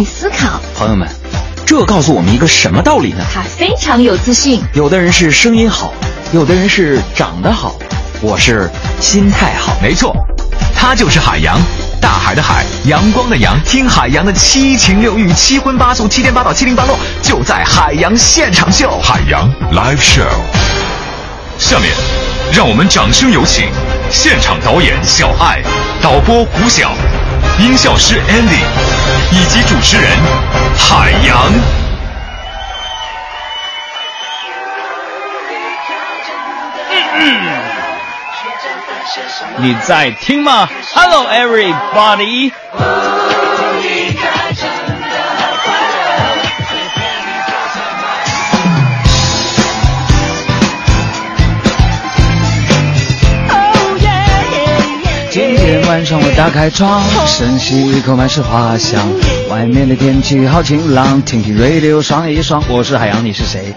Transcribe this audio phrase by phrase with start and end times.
[0.00, 0.58] 爱思考。
[0.74, 1.06] 朋友们，
[1.66, 3.22] 这告诉我们一个什么道理呢？
[3.34, 4.62] 他非常有自信。
[4.72, 5.92] 有的人是声音好，
[6.32, 7.78] 有的人是长得好，
[8.22, 9.76] 我是心态好。
[9.82, 10.16] 没错，
[10.74, 11.60] 他就是海洋，
[12.00, 13.62] 大海的海，阳光的阳。
[13.62, 18.98] 听海洋的七情六欲、七荤八素、七颠八倒、七零八落，就在海洋现场秀。
[19.02, 20.24] 海洋 Live Show。
[21.58, 21.92] 下面，
[22.54, 23.68] 让我们掌声有请
[24.10, 25.60] 现场导演小爱、
[26.00, 26.94] 导播胡晓、
[27.60, 28.64] 音效师 Andy
[29.32, 30.10] 以及主持人
[30.78, 31.52] 海洋。
[39.58, 42.50] 你在听吗？Hello everybody。
[55.30, 59.00] 今天晚上我打开窗，深吸一口满是花香。
[59.48, 62.60] 外面的天气好晴朗，听听 radio 爽一爽。
[62.68, 63.72] 我是海洋，你是谁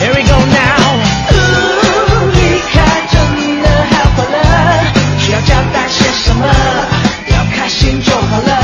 [0.00, 0.94] ？Here we go now。
[2.32, 3.18] 离开真
[3.62, 4.38] 的好快乐，
[5.18, 6.46] 需要交代些什么？
[7.30, 8.56] 要开心就好了。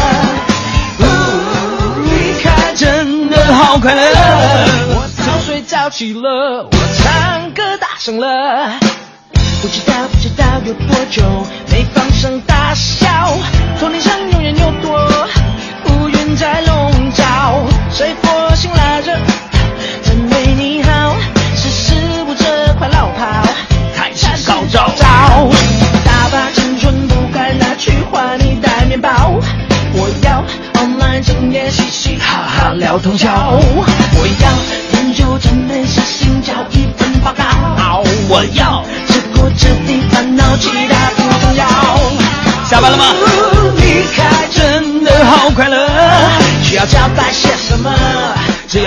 [2.05, 4.01] 离开真的好快乐。
[4.95, 6.71] 我早睡早起了，我
[7.03, 8.79] 唱歌大声了。
[9.63, 11.23] 不知道不知道有多久
[11.71, 12.92] 没放声大笑，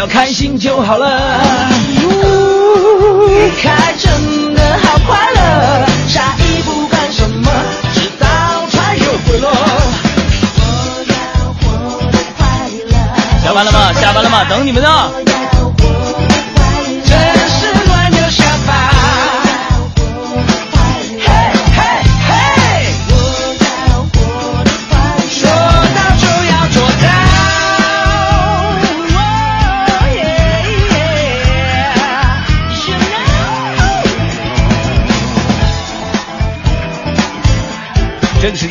[0.05, 1.67] 要开心就好了。
[3.27, 7.49] 离开真的好快乐，下一步干什么？
[9.27, 9.49] 回落。
[9.49, 9.53] 我
[11.09, 11.15] 要
[11.59, 11.63] 活
[12.11, 12.93] 得快乐。
[13.43, 13.91] 下班了吗？
[13.93, 14.45] 下班了吗？
[14.47, 15.24] 等你们呢。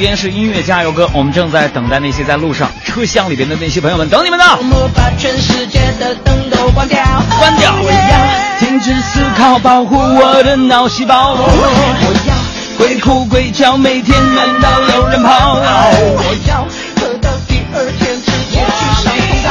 [0.04, 4.44] 这个时间是音乐加油歌，我们正在等待那些在路上车厢里边的那些朋友们，等你们呢。
[4.60, 7.03] 我把全世界的灯都关掉，
[7.38, 11.32] 关掉我要停止思考，保护我的脑细胞。
[11.32, 12.34] 我要
[12.76, 15.54] 鬼哭鬼叫，每天难道有人跑。
[15.54, 16.66] 我要
[17.00, 19.50] 喝到第二天直接去上通道。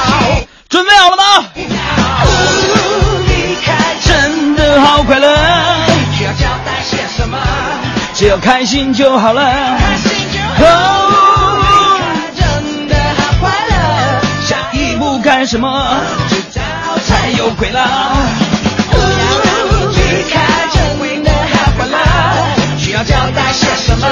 [0.69, 1.49] 准备好了吗？
[3.25, 5.35] 离开真的好快乐，
[6.15, 7.39] 需要交代些什么？
[8.13, 9.51] 只要开心就好了。
[10.65, 11.65] 哦，离
[11.99, 12.03] 开
[12.39, 13.73] 真的好快乐，
[14.45, 15.67] 下一步干什么？
[16.29, 17.79] 知道才有鬼啦。
[19.91, 20.33] 离开
[20.71, 21.95] 真的好快乐，
[22.77, 24.07] 需要交代些什么？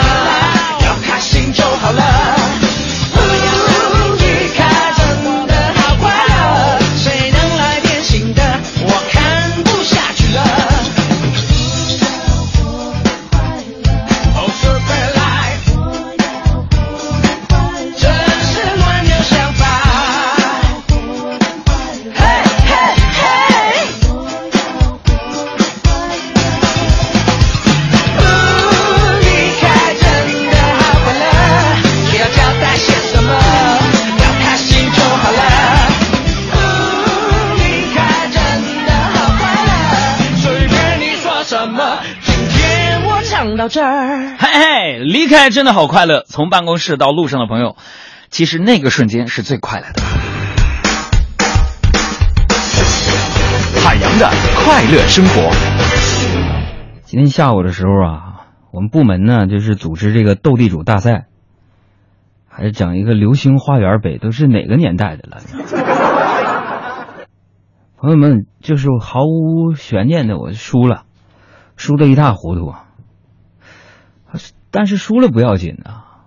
[43.71, 44.35] 这儿。
[44.37, 46.25] 嘿嘿，离开真的好快乐。
[46.27, 47.77] 从办公室到路上的朋友，
[48.29, 50.01] 其实那个瞬间是最快乐的。
[53.81, 55.49] 海洋的快乐生活。
[57.03, 61.27] 今天下午的时候啊，我们部门呢就是组织这个斗地主大赛，
[62.49, 65.37] 还是讲一个流星花园北，都是哪个年代的了？
[67.95, 71.03] 朋友们，就是毫无悬念的，我输了，
[71.77, 72.73] 输的一塌糊涂。
[74.71, 76.23] 但是输了不要紧啊，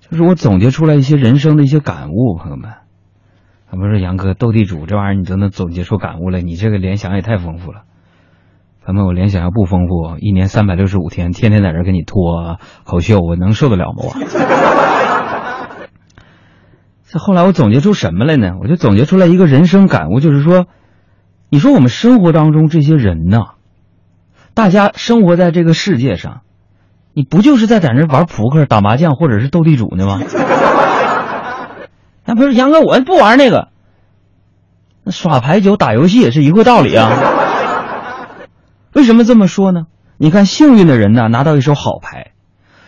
[0.00, 2.72] 就是我总结出来一些人生的一些感悟，朋友们。
[3.70, 7.84] 他们说杨哥斗地主这玩意儿你都能总结出感悟来，你这个联想也太丰富了。
[8.84, 14.02] 咱们我联想要不丰富，一年三百六十五天，天天在这儿给你脱口秀，我能受得了吗？
[14.04, 14.12] 我。
[17.06, 18.56] 这后来我总结出什么来呢？
[18.60, 20.66] 我就总结出来一个人生感悟，就是说，
[21.48, 23.54] 你说我们生活当中这些人呐，
[24.52, 26.40] 大家生活在这个世界上，
[27.14, 30.20] 你不就是在在那玩扑克、打麻将或者是斗地主呢吗？
[32.24, 33.68] 那不是杨哥，我不玩那个，
[35.04, 37.10] 那耍牌九、打游戏也是一个道理啊。
[38.94, 39.86] 为什么这么说呢？
[40.18, 42.32] 你看幸运的人呢，拿到一手好牌，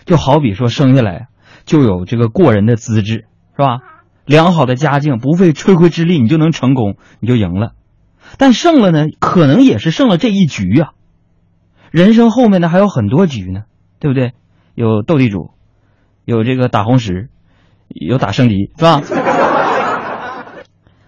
[0.05, 1.29] 就好比说生下来
[1.65, 3.27] 就有这个过人的资质，
[3.57, 3.81] 是吧？
[4.25, 7.73] 良好的家境，不费吹灰之力，你就能成功，你就赢了。
[8.39, 10.91] 但胜了呢，可能也是胜了这一局啊、
[11.91, 13.63] 人生后面呢还有很多局呢，
[13.99, 14.33] 对不对？
[14.75, 15.51] 有斗地主，
[16.25, 17.29] 有这个打红石，
[17.89, 19.01] 有打升级，是吧？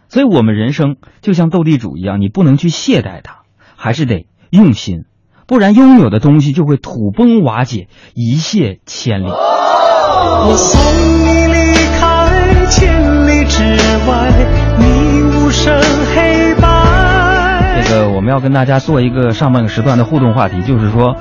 [0.08, 3.38] 所以我们人生就像斗地主一样，你不能去懈怠它，
[3.76, 5.04] 还是得用心，
[5.46, 9.26] 不然拥有的东西就会土崩瓦解，一泻千里。
[9.28, 10.80] 我送
[11.24, 13.62] 你离开千里之
[14.08, 14.30] 外，
[14.78, 14.84] 你
[15.22, 15.76] 无声
[16.14, 17.82] 黑白。
[17.82, 21.16] 这个我们要跟大家做一个上半个时段的互动话题，就是说，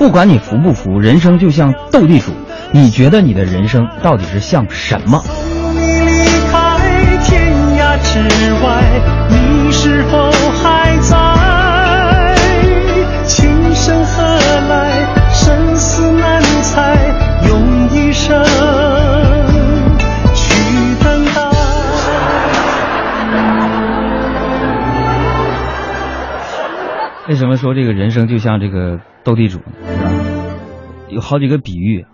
[0.00, 2.32] 不管你服不服，人生就像斗地主，
[2.72, 5.22] 你觉得你的人生到底是像什么？
[5.74, 8.18] 你离开天涯之
[8.64, 8.82] 外，
[9.28, 10.29] 你是否
[27.30, 29.66] 为什么说这个人生就像这个斗地主呢？
[31.08, 32.04] 有好几个比喻，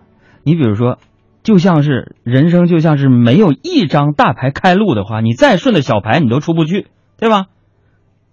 [0.44, 0.98] 你比如说，
[1.42, 7.46] 就像是人生就像是没有一张大牌开路的话，你再顺的小牌你都出不去，对吧？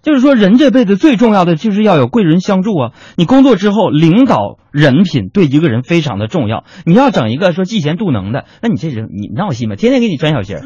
[0.02, 2.92] 就是说，人这辈子最重要的就是要有贵人相助啊！
[3.16, 6.66] 你工作之后，领导人品对一个人非常的重要。
[6.86, 9.78] 你要整一个说嫉贤妒能的，那你这人你闹心吧？
[9.78, 10.62] 天天给你转小心儿，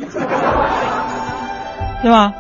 [2.02, 2.34] 对吧？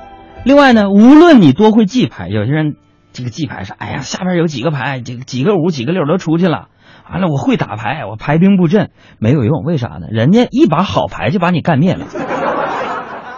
[0.43, 2.73] 另外呢，无论你多会记牌，有些人
[3.17, 6.67] 这个记牌是，哎呀，下边有几个牌，几几个五、几个六都出去了。
[7.11, 10.05] 完了，我会打牌，我排兵布阵没有用，为啥呢？
[10.11, 12.05] 人家一把好牌就把你干灭了，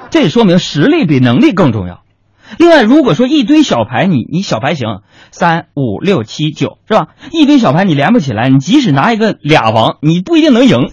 [0.10, 2.02] 这说明实力比能力更重要。
[2.58, 5.00] 另外，如果说一堆小牌，你你小牌行，
[5.32, 7.08] 三五六七九是吧？
[7.32, 10.90] 一堆小牌你连不起来，你即使拿一个俩王，你不一定能赢。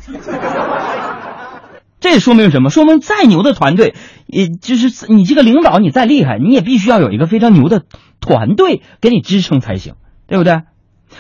[1.99, 2.71] 这说明什么？
[2.71, 3.95] 说明再牛的团队，
[4.29, 7.83] 也就是你这个领导你再厉害，你也必须要有一个非常牛的
[8.21, 9.95] 团队给你支撑才行，
[10.27, 10.63] 对不对？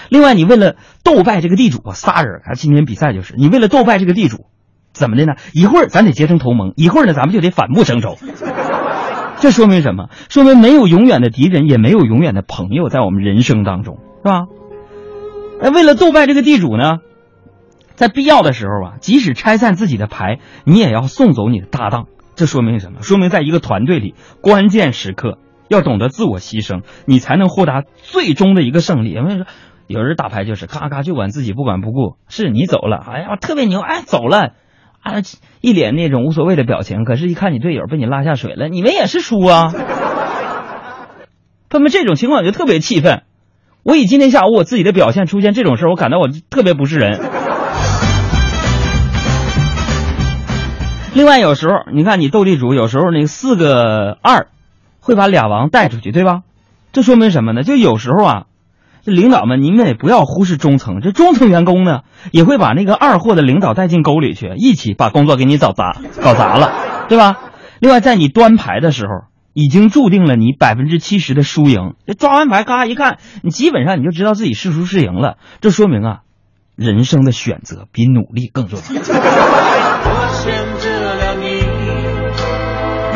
[0.08, 4.46] 另外，你为了斗败这个地主啊，仨人，啊今天比赛就是你为了斗败这个地主，
[4.92, 5.34] 怎么的呢？
[5.52, 8.16] 一会儿咱得结成同盟，一会儿呢咱们就得反目成仇。
[9.38, 10.08] 这说明什么？
[10.28, 14.46] 说明没有永远的敌人，也没有永远的朋友，在我们人生当中，是吧？
[15.62, 16.98] 哎，为了斗败这个地主呢，
[17.94, 22.06] 在必要的时候啊，即使拆散自己的牌，你也要送走你的搭档。
[22.34, 23.02] 这说明什么？
[23.02, 29.12] 说明在一个团队里，关键时刻要懂得自我牺牲，你才能获得最终的一个胜利。
[29.12, 29.46] 有人说，
[29.86, 32.16] 有人打牌就是咔咔就管自己，不管不顾。
[32.28, 34.52] 是你走了，哎呀，特别牛，哎，走了。
[35.00, 35.22] 啊，
[35.60, 39.72] 一脸那种无所谓的表情，可是，一看你队友被你拉下水了，你们也是输啊。
[41.68, 43.22] 他们这种情况就特别气愤。
[43.84, 47.20] 我以今天下午我自己的表现出现这种事，我感到我特别不是人。
[51.14, 54.48] 另外，有时候你看你斗地主，有时候那四个二
[55.06, 56.40] 会把俩王带出去，对吧？
[56.92, 57.62] 这说明什么呢？
[57.62, 58.42] 就有时候啊，
[59.04, 61.00] 这领导们，你们也不要忽视中层。
[61.00, 62.00] 这中层员工呢，
[62.32, 66.72] 也会把那个二货的领导带进沟里去，一起把工作给你搞砸，搞砸了，
[67.08, 67.38] 对吧？
[67.78, 71.94] 另外，在你端牌的时候，已经注定了你百分之七十的输赢。
[72.04, 75.36] 这抓完牌，嘎一看，你基本上你就知道自己是输是赢了。
[75.60, 76.18] 这说明啊，
[76.74, 78.84] 人生的选择比努力更重要。
[78.88, 81.46] 我选择了你，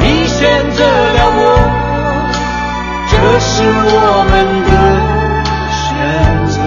[0.05, 1.60] 你选择了我，
[3.39, 4.71] 是我们的
[5.71, 6.59] 选择。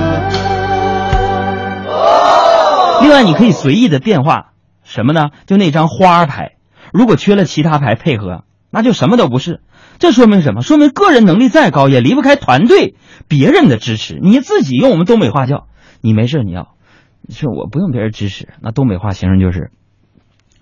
[3.01, 4.53] 另外，你可以随意的变化
[4.83, 5.29] 什么呢？
[5.45, 6.53] 就那张花牌，
[6.93, 9.61] 如果缺了其他牌配合，那就什么都不是。
[9.99, 10.61] 这说明什么？
[10.61, 12.95] 说明个人能力再高，也离不开团队、
[13.27, 14.17] 别人的支持。
[14.21, 15.67] 你自己用我们东北话叫，
[16.01, 16.75] 你没事你要，
[17.21, 19.71] 你说我不用别人支持，那东北话形容就是，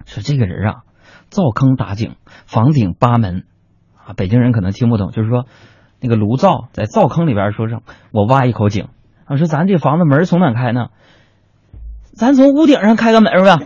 [0.06, 0.76] 说这个人啊，
[1.30, 2.16] 灶坑打井，
[2.46, 3.46] 房顶八门，
[4.06, 5.46] 啊，北京人可能听不懂，就是说，
[6.02, 8.88] 那个炉灶在灶坑里边说上，我挖一口井，
[9.28, 10.88] 我说咱这房子门从哪开呢？
[12.14, 13.58] 咱从屋顶上开个门儿吧，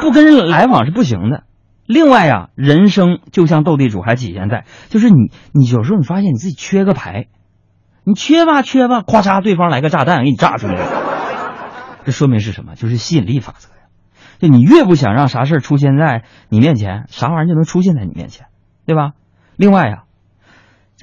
[0.00, 1.44] 不跟人来往是不行的。
[1.86, 7.28] 另外呀、人生就像斗地主，还体现在就是你，你有时候你发现你自己缺个牌，
[8.04, 10.80] 你缺吧缺吧，咵嚓，对方来个炸弹给你炸出来，
[12.04, 12.74] 这说明是什么？
[12.74, 13.74] 就是吸引力法则呀。
[14.38, 18.46] 就你越不想让啥事出现在你面前，啥玩意就能出现在你面前，
[18.86, 19.12] 对吧？
[19.56, 20.04] 另外呀、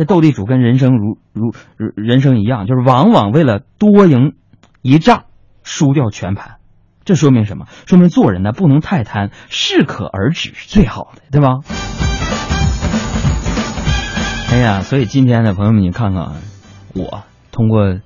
[0.02, 4.34] 这斗地主跟人生如如人生一样，就是往往为了多赢
[4.82, 5.26] 一仗，
[5.62, 6.56] 输掉全盘。
[7.06, 7.68] 这说明什么？
[7.86, 11.60] 说明做人呢不能太贪，适可而止是最好的，对吧？
[14.52, 16.32] 哎呀，所以今天呢，朋友们，你看看，
[16.96, 18.00] 我通过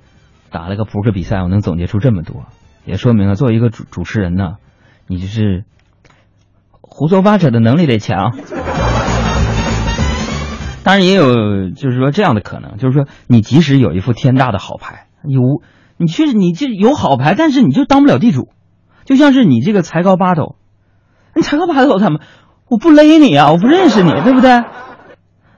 [0.50, 2.44] 打了个扑克比赛，我能总结出这么多，
[2.84, 4.56] 也说明了作为一个主主持人呢，
[5.06, 5.64] 你就是
[6.82, 8.36] 胡说八扯的能力得强。
[10.86, 15.40] 当然也有，就是说这样的可能，就是说你即使有一副天大的好牌，有
[15.96, 18.50] 你确实你这有好牌，但是你就当不了地主，
[19.04, 20.54] 就像是你这个才高八斗，
[21.34, 22.20] 你才高八斗他们，
[22.68, 24.62] 我不勒你啊，我不认识你，对不对？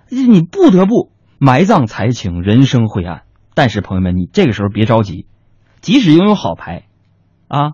[0.09, 3.25] 你不得不埋葬才情，人生灰暗。
[3.53, 5.27] 但是朋友们，你这个时候别着急，
[5.83, 6.85] 即使拥有好牌，
[7.49, 7.73] 啊，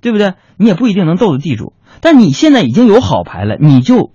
[0.00, 0.32] 对不对？
[0.56, 1.74] 你也不一定能斗得地主。
[2.00, 4.10] 但你现在已经有好牌了，你就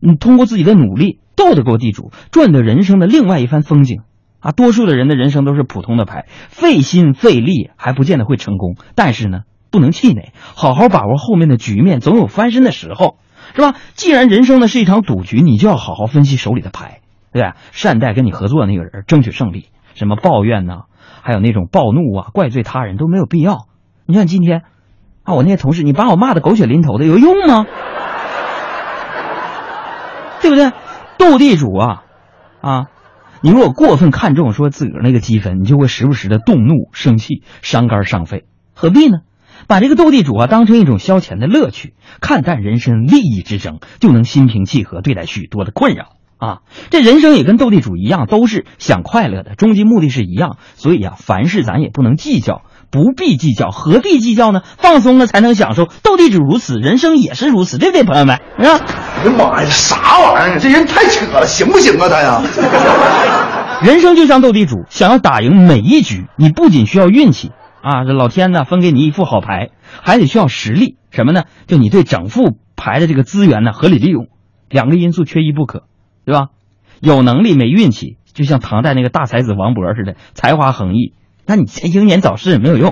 [0.00, 4.02] 你通过自己的努力斗得过地主，赚得人生的另外一番风景。
[4.40, 8.76] 啊，多数的人的人生都是普通的牌，费心费力还不见得会成功。
[8.94, 9.40] 但是呢，
[9.70, 13.16] 不能气馁，好好把握后面的局面，总有翻身的时候。
[13.54, 13.74] 是吧？
[13.94, 17.00] 既然人生呢是一场赌局，你就要好好分析手里的牌，
[17.32, 17.56] 对吧？
[17.72, 19.70] 善待跟你合作的那个人，争取胜利。
[19.94, 20.82] 什么抱怨呐、
[21.22, 23.66] 还有那种暴怒啊、怪罪他人都没有必要。
[24.04, 24.64] 你像今天
[25.24, 27.64] 啊，我那些同事，你把我骂的狗血淋头的，有用吗？
[30.42, 30.70] 对不对？
[31.18, 32.04] 斗地主啊，
[32.60, 32.86] 啊，
[33.42, 39.18] 你如果过分看重说自个儿那个积分，你就会时不时的动怒、生气、伤肝伤肺，何必呢？
[39.66, 46.60] 把这个斗地主啊当成一种消遣的乐趣，看淡人生利益之争，就能心平气和对待许多的困扰啊。
[46.90, 50.56] 这人生也跟斗地主一样，都是想快乐的，终极目的是一样。
[50.76, 54.62] 所以啊，凡事咱也不能计较，不必计较，何必计较呢？
[54.78, 55.86] 放松了才能享受。
[56.02, 58.36] 斗地主如此，人生也是如此，对不对，朋友们？
[58.36, 60.58] 啊，哎呀妈呀，啥玩意儿？
[60.58, 62.42] 这人太扯了，行不行啊他呀？
[63.84, 67.52] 人生就像斗地主，想要打赢每一局，你不仅需要运气。
[67.80, 69.70] 啊，这老天呢分给你一副好牌，
[70.02, 70.96] 还得需要实力。
[71.10, 71.44] 什么呢？
[71.66, 74.26] 就你对整副牌的这个资源呢合理利用，
[74.68, 75.84] 两个因素缺一不可，
[76.24, 76.48] 对吧？
[77.00, 81.12] 有能力没运气，就像唐代那个大才子王勃似的，才华横溢，
[81.48, 82.90] 那你这英年早逝也没有用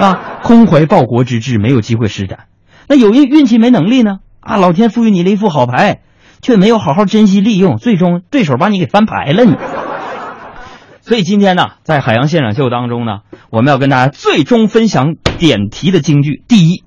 [0.00, 0.40] 啊！
[0.42, 2.46] 空怀报国之志，没有机会施展。
[2.88, 4.18] 那有运运气没能力呢？
[4.40, 6.00] 啊，老天赋予你了一副好牌，
[6.42, 9.54] 却没有好好珍惜利用，最终对手把你给翻牌了你。
[11.02, 13.20] 所以今天呢，在海洋现场秀当中呢，
[13.50, 16.82] 我们要跟大家最终分享点题的京剧：第一，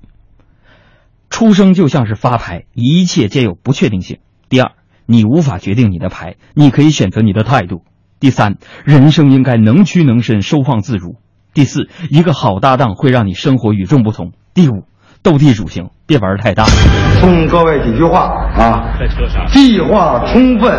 [1.30, 4.18] 出生就像是发牌，一切皆有不确定性；
[4.50, 4.72] 第二，
[5.06, 7.78] 你无法决定你的牌，你可以选择你的态度；
[8.22, 11.16] 第三，人生应该能屈能伸，收放自如；
[11.54, 14.84] 第四，一个好搭档会让你生活与众不同；第五，
[15.24, 16.62] 斗地主行，别玩太大。
[17.18, 20.72] 送各位几句话啊，在车上计划充分，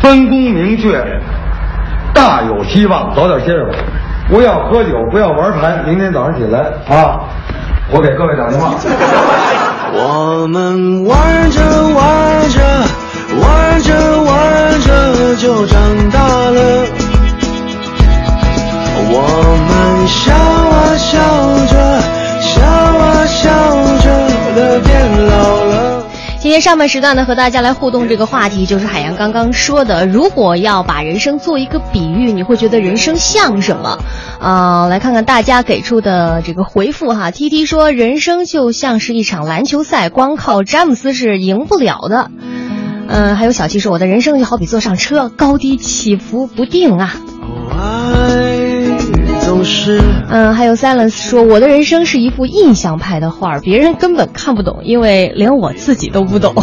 [0.00, 0.98] 分工明确，
[2.14, 3.14] 大有希望。
[3.14, 3.76] 早点歇着吧，
[4.30, 5.82] 不要喝酒，不要玩牌。
[5.86, 7.20] 明天早上起来啊，
[7.92, 8.72] 我给各位打电话。
[9.92, 11.60] 我们玩着
[11.94, 12.60] 玩着，
[13.42, 14.87] 玩着玩着
[15.36, 16.86] 就长大了。
[19.10, 19.16] 我
[19.68, 21.18] 们笑啊笑
[21.66, 22.00] 着，
[22.40, 23.48] 笑啊笑
[23.98, 24.06] 着
[24.54, 26.04] 的变老了。
[26.40, 33.98] 今天上半时段呢，和大家来互动这个话题，就是海洋刚刚说的，如果要把人生做一个比喻，你会觉得人生像什么？
[34.40, 37.30] 啊、来看看大家给出的这个回复哈。
[37.32, 42.30] T T 说，人生就像是一场篮球赛，光靠詹姆斯是赢不了的。
[43.08, 47.14] 嗯、还有小七说，我的人生就好比坐上车，高低起伏不定啊。
[49.40, 56.54] 总是嗯，还有 Silence 说，我的人生是一幅印象派的画儿，别人根本看不懂，因为连我自己都不懂。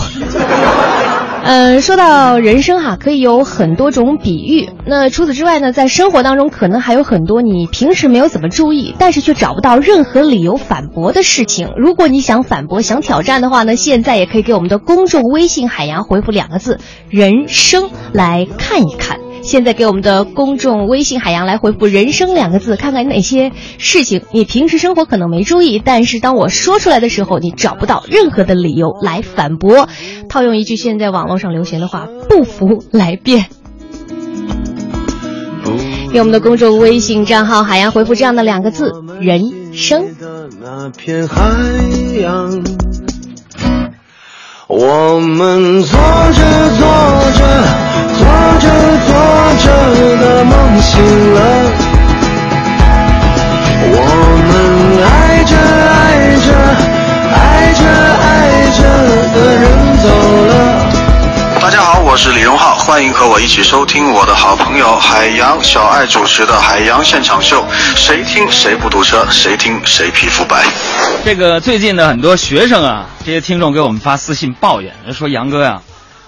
[1.47, 4.67] 嗯，说到人生哈，可以有很多种比喻。
[4.83, 11.69] 那除此之外呢，在生活当中可能还有很多你平时没有怎么注意，但是却找不到任何理由反驳的事情。
[11.77, 19.19] 如果你想反驳、想挑战的话呢，现在也可以给我们的公众微信“海洋”回复两个字“人生”来看一看。
[19.45, 29.87] 现在给我们的公众微信海洋来回复“人生”两个字，看看哪些事情你平时生活可能没注意，但是当我说出来的时候，你找不到任何的理由来反驳。
[30.27, 33.45] 套用一句现在网络上流行的话：“不服来辩。”
[36.11, 41.43] 给我们的公众微信账号海洋回复这样的两个字“人生的那片海
[42.19, 42.63] 洋。
[44.67, 46.87] 我们做着做
[47.31, 47.84] 着，做着
[63.35, 67.61] 我一起收听我的好朋友海洋小爱主持的《海洋现场秀》，
[67.97, 70.63] 谁听谁不堵车，谁听谁皮肤白。
[71.25, 75.81] 这个最近的很多学生啊，这些听众给我们发私信抱怨，说杨哥呀、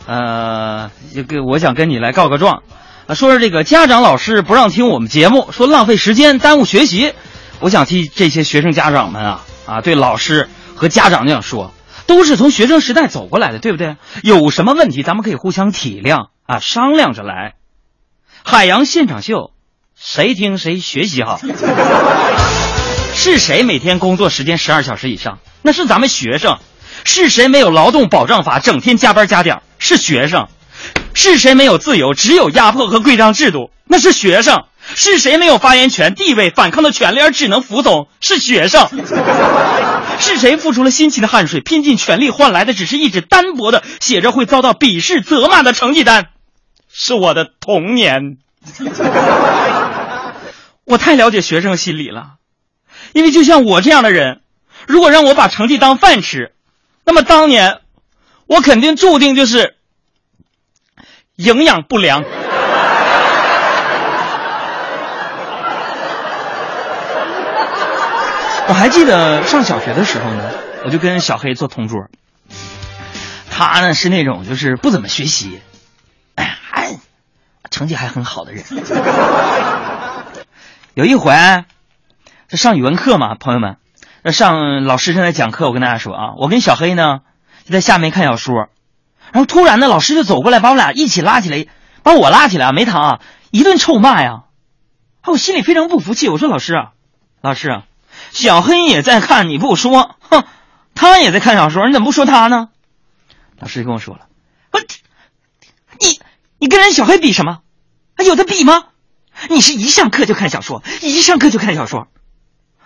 [0.06, 2.62] 呃，这个我想跟你来告个状，
[3.08, 7.14] 啊，说是这个家长老师不让听我们节目，说浪费时间，耽误学习。
[7.62, 11.74] 我想替这些学生家长们啊啊，对老师和家长这样说，
[12.08, 13.98] 都是从学生时代走过来的，对不对？
[14.24, 17.54] 有什么问题咱们可以互相体谅啊，商量着来。
[18.44, 19.52] 海洋现场秀，
[19.96, 21.40] 谁听谁学习好。
[23.14, 25.40] 是谁每天工作时间十二小时以上？
[25.62, 26.58] 那是咱们学生。
[27.04, 29.62] 是谁没有劳动保障法，整天加班加点？
[29.78, 30.48] 是学生。
[31.14, 33.72] 是谁没有自由，只有压迫和规章制度？
[33.86, 34.66] 那是学生。
[34.96, 38.08] 是谁没有发言权、地位、反抗的权利而只能服从？
[38.20, 38.88] 是学生。
[40.20, 46.30] 是谁付出了辛勤的汗水，拼尽全力换来的只是一纸单薄的、写着会遭到鄙视、责骂的成绩单？
[46.92, 48.38] 是我的童年。
[50.86, 52.36] 我太了解学生心理了。
[53.14, 54.42] 因为就像我这样的人，
[54.88, 56.54] 如果让我把成绩当饭吃，
[57.06, 57.80] 那么当年
[58.48, 59.76] 我肯定注定就是
[61.36, 62.24] 营养不良。
[68.68, 70.52] 我还记得上小学的时候呢，
[70.86, 72.08] 我就跟小黑做同桌。
[73.50, 75.62] 他呢是那种就是不怎么学习，
[76.36, 76.98] 还
[77.72, 78.64] 成绩还很好的人。
[80.94, 81.34] 有一回。
[82.50, 83.76] 这上语文课嘛，朋友们，
[84.24, 87.20] 那上老师正在讲课，我跟大家说啊，我跟小黑呢
[87.66, 88.70] 就在下面看小说，
[89.34, 91.66] 然后突然呢，老师就走过来把我俩一起拉起来，
[92.04, 93.20] 把我拉起来啊，没糖啊，
[93.52, 94.44] 一顿臭骂呀，
[95.26, 96.92] 我心里非常不服气，我说老师啊，
[97.42, 97.84] 老师啊，
[98.32, 100.44] 小黑也在看，你不说，哼，
[100.96, 102.70] 他也在看小说，你怎么不说他呢？
[103.60, 104.28] 老师就跟我说了，
[104.72, 104.80] 我
[106.00, 106.20] 你
[106.60, 107.60] 你跟人小黑比什么？
[108.24, 108.86] 有的比吗？
[109.50, 112.08] 你是一上课就看小说，一上课就看小说。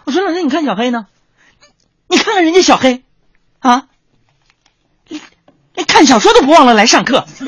[0.04, 1.08] 我说那那你看小黑呢？
[2.08, 3.04] 你看看人家小黑，
[3.60, 3.86] 啊，
[5.74, 7.26] 连看小说都不忘了来上课。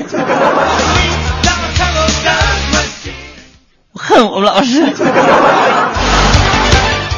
[3.92, 4.82] 我恨我们老师。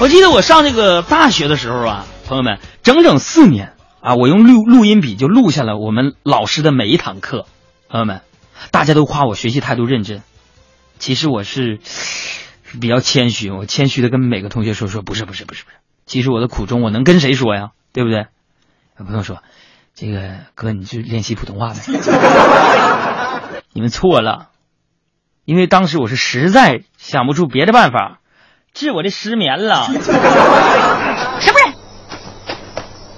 [0.00, 7.46] 我记得我上这个大学的时候啊，朋友们，整整四年啊，我用录录音笔就录下了我们老师的每一堂课。
[7.88, 8.20] 朋友们，
[8.70, 10.22] 大家都夸我学习态度认真，
[10.98, 11.80] 其实我是。
[12.80, 17.70] 比较谦虚，我谦虚的跟每个同学说说，不是不是不是不是，其实我的苦衷我能跟谁说呀？
[17.92, 18.26] 对不对？
[18.98, 19.38] 有朋友说，
[19.94, 21.80] 这个哥你去练习普通话呗。
[23.72, 24.48] 你们错了，
[25.44, 28.18] 因为当时我是实在想不出别的办法
[28.77, 29.89] 治我这失眠了。
[31.41, 31.75] 什么人？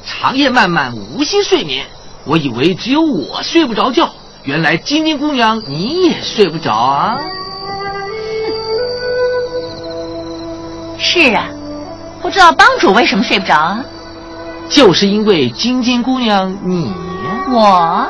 [0.07, 1.85] 长夜漫漫，无心睡眠，
[2.25, 4.09] 我以为只有我睡不着觉，
[4.44, 7.18] 原来晶晶姑娘你也睡不着啊。
[10.97, 11.49] 是啊，
[12.23, 13.85] 不知道帮主为什么睡不着啊？
[14.68, 16.94] 就是因为晶晶姑娘你
[17.51, 18.07] 我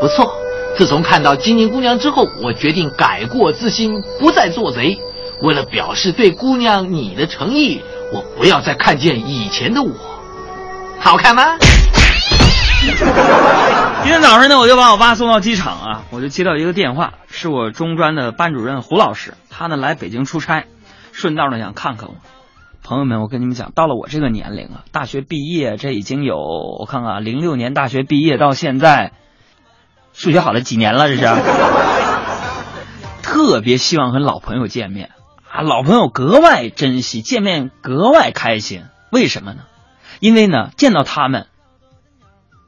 [0.00, 0.34] 不错。
[0.76, 4.98] 自从看到晶晶姑娘之后，我决定改过自新，不再做贼。
[5.42, 9.90] 为了表示对姑娘你的诚意，我不要再看见以前的我。
[11.00, 11.56] 好看吗？
[14.02, 20.64] 今天早上呢，我就把我爸送到机场啊，我就接到一个电话，是我中专的班主任胡老师，他呢来北京出差。
[21.12, 22.14] 顺道呢想看看我，
[22.82, 29.12] 朋友们，我跟你们讲，到了我这个年龄啊，大学毕业这已经有我看看，零六年大学毕业到现在，
[30.12, 31.08] 数学好了几年了？
[31.08, 31.26] 这是，
[33.22, 35.10] 特别希望和老朋友见面
[35.52, 38.84] 啊，老朋友格外珍惜，见面格外开心。
[39.10, 39.64] 为什么呢？
[40.18, 41.46] 因为呢，见到他们，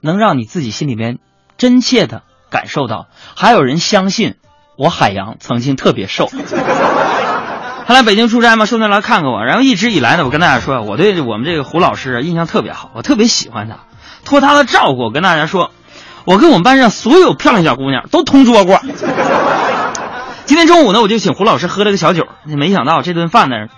[0.03, 1.19] 能让你自己心里面
[1.57, 4.35] 真切的感受到，还有人相信
[4.77, 6.29] 我海洋曾经特别瘦。
[7.87, 9.43] 他来北京出差嘛，顺便来看看我。
[9.45, 13.79] 然后一直以来呢，我跟大家说，我对我们这个胡老师印象特别好，我特别喜欢他。
[14.27, 15.71] 托他的照顾，我跟大家说，
[16.27, 18.79] 我跟我们班上所有漂亮小姑娘都同桌过。
[20.47, 22.29] 今天中午呢，我就请胡老师喝了个小酒。
[22.45, 23.69] 没想到这顿饭呢，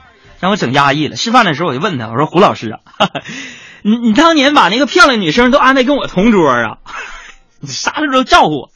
[0.40, 1.14] 让我整压抑了。
[1.16, 2.80] 吃饭的时候我就问他，我说胡老师啊，
[3.82, 6.78] 你你当年把那个漂亮女生都安排跟我同桌啊？
[7.60, 8.70] 你 啥时候都照顾我？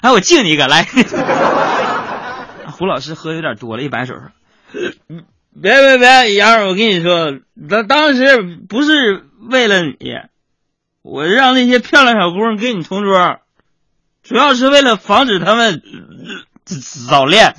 [0.00, 0.86] 哎，我敬你一个来。
[2.70, 4.30] 胡老师喝有点多了，一摆手说。
[5.60, 7.32] 别别别，杨儿，我跟你说，
[7.68, 9.96] 当当时不是为了你，
[11.02, 13.38] 我让那些漂亮小姑娘跟你同桌，
[14.22, 15.82] 主要是为了防止他们
[17.08, 17.54] 早恋。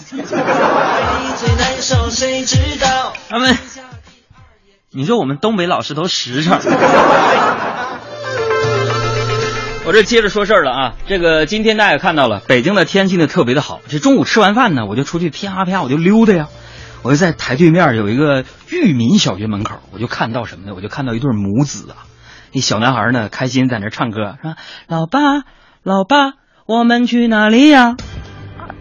[3.29, 3.57] 他们，
[4.91, 6.59] 你说我们东北老师都实诚。
[9.83, 13.81] 我 我这接着说事儿了啊，这个今天大家也看到了，北京的天气呢特别的好。
[13.89, 16.47] 这中午吃完饭呢，我就出去啪啪我就溜达呀，
[17.01, 20.73] 我就在台对面有一个裕民小学门口，我就看到什么呢？
[20.75, 22.05] 我就看到一对母子啊，
[22.53, 24.55] 那小男孩呢开心在那唱歌，说
[24.87, 25.19] ：“老爸，
[25.81, 26.33] 老爸，
[26.67, 27.95] 我们去哪里呀？”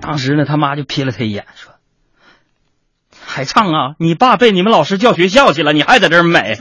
[0.01, 1.73] 当时呢，他妈就瞥了他一眼，说
[3.25, 3.95] ：“还唱啊？
[3.99, 6.57] 你爸被你们老师叫学校去了，你还在这儿美？”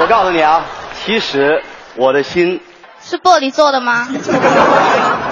[0.00, 0.64] 我告诉你啊，
[1.04, 1.62] 其实
[1.96, 2.60] 我的心
[3.00, 4.08] 是玻璃做的吗？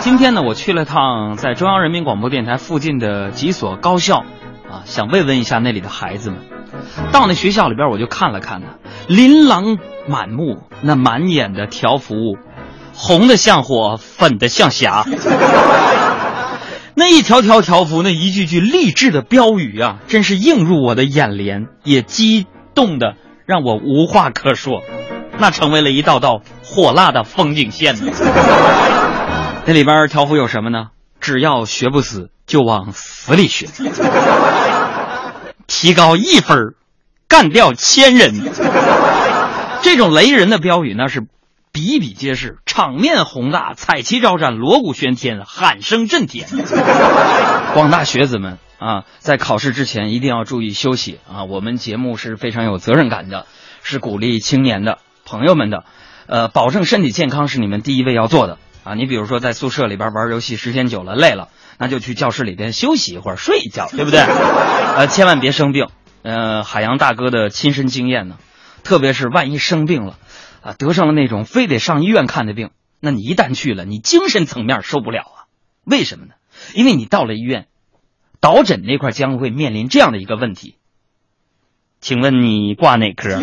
[0.01, 4.18] 今天呢，我去了趟在中央人民广播电台附近的几所高校，
[4.70, 6.40] 啊，想慰问一下那里的孩子们。
[7.11, 8.66] 到那学校里边，我就看了看呢，
[9.09, 12.38] 琳琅满目，那满眼的条幅，
[12.94, 15.05] 红的像火，粉的像霞。
[17.01, 23.15] 那一条条条幅，那一句句励志的标语啊，真是映入我的眼帘，也激动的
[23.47, 24.83] 让我无话可说。
[25.39, 28.13] 那成为了一道道火辣的风景线呢。
[29.65, 30.89] 那里边条幅有什么呢？
[31.23, 33.67] 只要学不死，就往死里学。
[35.67, 36.75] 提高一分，
[37.27, 38.35] 干掉千人。
[39.81, 41.23] 这种雷人的标语那是
[41.73, 46.49] 比比皆是，场面宏大，彩旗招展，锣鼓喧天，喊声震天。
[47.75, 51.45] 广大学子们啊，在考试之前一定要注意休息啊！
[51.45, 53.47] 我们节目是非常有责任感的，
[53.83, 55.85] 是鼓励青年的朋友们的，
[56.27, 58.95] 呃，保证身体健康是你们第一位要做的啊！
[58.95, 64.21] 你比如说在宿舍里边玩游戏时间久了累了，那就去教室里边休息一会儿，睡一觉，对不对？
[64.97, 65.87] 呃，千万别生病。
[66.23, 68.37] 呃，海洋大哥的亲身经验呢，
[68.83, 70.17] 特别是万一生病了，
[70.62, 72.70] 啊，得上了那种非得上医院看的病，
[73.01, 75.38] 那你一旦去了，你精神层面受不了啊！
[75.85, 76.35] 为什么呢？
[76.75, 77.66] 因为你到了医院，
[78.40, 80.77] 导诊那块将会面临这样的一个问题。
[82.01, 83.40] 请问你挂哪科？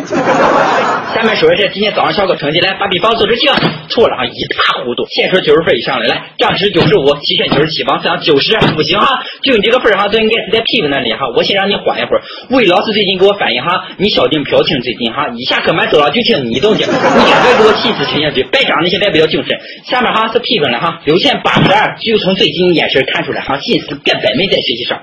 [1.14, 3.56] 下面说一下今天早上小哥成绩，来把比方做成这样，
[3.90, 5.08] 错了啊，一塌糊涂。
[5.10, 11.30] 先说九十分以上的，来，张是九十五，齐全九十七，王思阳九十，不行哈，就你这个分哈，都应该是在屁股那里哈。
[11.36, 12.22] 我先让你缓一会儿。
[12.50, 19.58] 魏老师最近给我反映哈，你小丁飘情最近哈，一下课满走了就听你动静，你赶快给我气死沉下去，别长那些外表精神。
[19.86, 25.02] 下面哈是批分了哈，刘谦八十二，就从最近眼神看出来哈，心思根本没在学习上。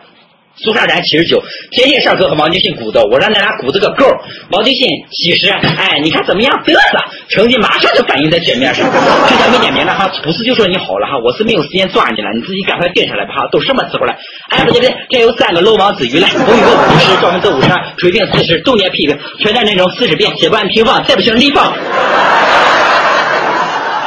[0.57, 4.07] 苏珊珊七十九，天天上课和王金信鼓捣，我让咱俩鼓捣个够。
[4.51, 6.62] 王金信七十，哎，你看怎么样？
[6.64, 8.87] 嘚瑟，成绩马上就反映在卷面上。
[9.27, 14.14] 之前没点名了哈，不是就说你好了哈，我是没有时间抓你了，你自己赶快定下来吧哈，都什么时候了？
[14.51, 21.73] 哎，不对不对，这有三个漏网之鱼来，风雨个五十，赵文德五十，水平四十，重点批评，全站内容四十遍，写不完平方，再不行立方。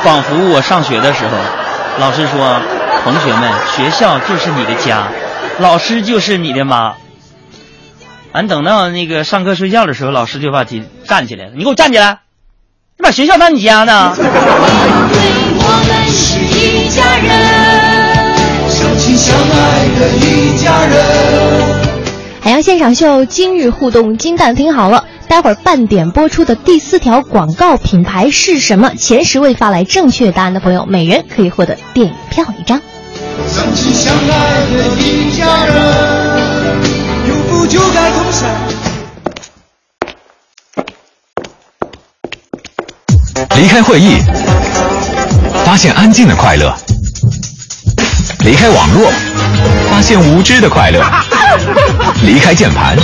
[0.01, 1.37] 仿佛我上学的时候，
[1.99, 2.61] 老师说，
[3.03, 5.03] 同学们，学校就是你的家。
[5.59, 6.95] 老师就是你的妈。
[8.31, 11.51] 俺等到那个上课睡觉的时候，老师就把起站起来了。
[11.55, 12.19] 你给我站起来！
[12.97, 14.15] 你把学校当你家呢？
[22.41, 28.91] 海洋现场秀今日互动金蛋听好了，待会儿半点播出的第四条广告品牌是什么？
[28.95, 32.79] 前十位发来正确答案的朋友，每人可以获得电影票一张。
[33.45, 36.81] 相亲相爱的一家人，
[37.27, 38.49] 有福就该同享。
[43.55, 44.17] 离开会议，
[45.65, 46.71] 发现安静的快乐；
[48.39, 49.11] 离开网络，
[49.89, 51.01] 发现无知的快乐；
[52.23, 52.95] 离开键盘，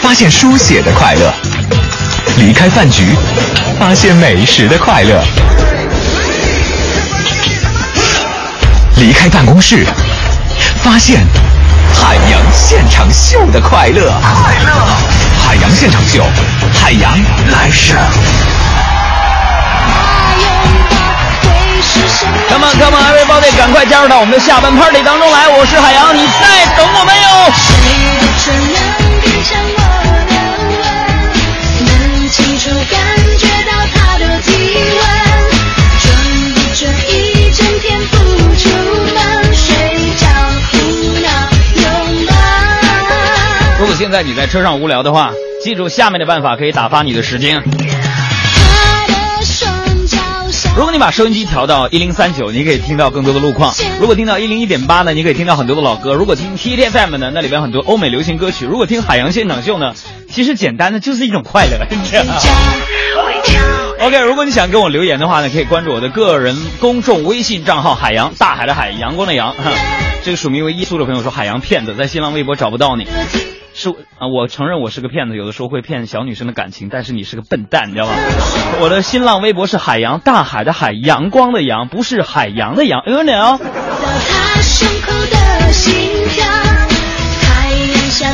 [0.00, 1.30] 发现书写的快乐；
[2.38, 3.14] 离开饭局，
[3.78, 5.22] 发现美食的快乐；
[8.98, 9.86] 离开办公室，
[10.82, 11.24] 发现
[11.94, 14.12] 海洋现场秀的快乐。
[14.20, 14.72] 快乐，
[15.46, 16.26] 海洋现场秀，
[16.74, 17.12] 海洋
[17.52, 17.96] 来势。
[22.48, 25.46] Come on, come on, everybody，赶快加入到我们的下半 party 当中来！
[25.48, 28.17] 我是海洋，你在等我没有？
[43.98, 45.32] 现在你在车上无聊的话，
[45.64, 47.64] 记住下面的办法可以打发你的时间。
[50.76, 59.94] 如果你把收音机调到一零三九，你可以听到更多的路况；如果听到一零一点八呢，你可以听到很多的老歌；如果听 T T F M 呢，那里边很多欧美流行歌曲；如果听海洋现场秀呢，
[60.30, 61.80] 其实简单的就是一种快乐。
[63.98, 69.56] OK，如果你想跟我留言的话呢，可以关注我的个人公众微信账号“海洋大海的海，阳光的阳”。
[70.22, 73.08] 这个署名为一苏的朋友说：“海洋骗子，在新浪微博找不到你。”
[73.80, 78.12] 是啊，我承认我是个骗子，有的时候会骗小女生的感情，但是你是个笨蛋，你知道吗？
[78.80, 82.98] 我的新浪微博是海洋，大海的海，阳光的阳，不是海洋的洋。
[83.02, 83.60] 哎呦，你哦。
[83.60, 85.94] 他胸口的心
[86.28, 86.44] 跳，
[87.40, 88.32] 太阳下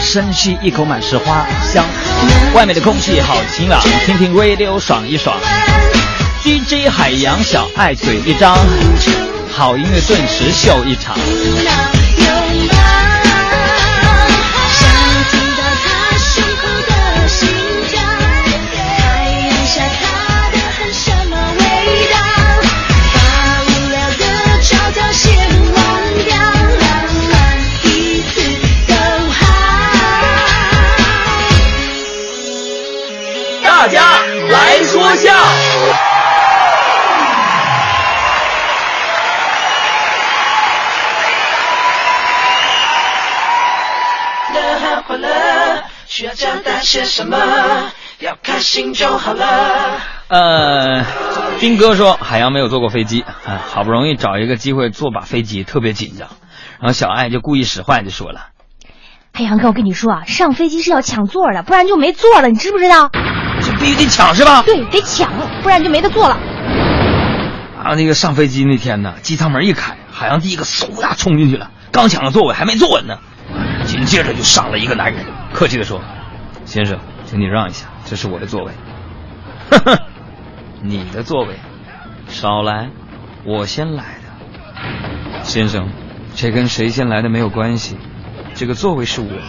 [0.00, 1.84] 深吸一口满是花香，
[2.54, 5.36] 外面的空气好晴朗，听听 radio 爽一爽。
[6.42, 8.56] DJ 海洋小爱嘴一张，
[9.50, 11.16] 好音乐顿时秀一场。
[46.18, 47.38] 需要交代些什么？
[48.18, 49.46] 要开心就好了。
[50.26, 51.04] 呃，
[51.60, 56.26] 斌哥说海洋没有坐过飞机，啊，好不容易找一个机会坐把飞机，特别紧张。
[56.80, 58.46] 然后小爱就故意使坏，就说了
[59.32, 63.10] 海洋哥，我跟你说啊，上飞机是要抢座的，不然就没座了，你知不知道
[63.62, 65.30] ？：“这必须得抢是吧对，得抢，
[65.62, 66.36] 不然就没得坐了。？”
[67.80, 73.18] 啊，那个上飞机那天呢，机舱门一开，海洋第一个嗖呀冲进去了，刚抢了座位，还没坐稳呢，
[73.84, 75.24] 紧接着就上了一个男人，
[75.58, 76.00] 客气的说
[76.64, 78.70] ：“先生，请你让一下，这是我的座位。”
[79.72, 79.98] 呵呵，
[80.80, 81.56] 你的座位，
[82.28, 82.90] 少来，
[83.44, 85.42] 我先来的。
[85.42, 85.90] 先生，
[86.36, 87.96] 这跟谁先来的没有关系，
[88.54, 89.42] 这个座位是我的。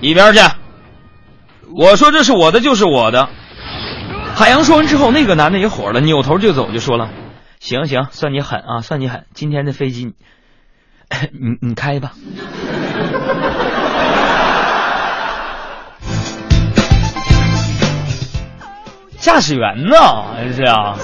[0.00, 0.40] 一边去！
[1.76, 3.28] 我说这是我的就是我的。
[4.34, 7.10] 海洋说完之后，那个男的也火了，扭头就走，就说了
[7.60, 9.26] ：“行行，算你狠啊，算你狠！
[9.34, 10.14] 今天的飞机，
[11.38, 12.12] 你你开吧。”
[19.26, 19.96] 驾驶员呢？
[20.54, 20.96] 是啊。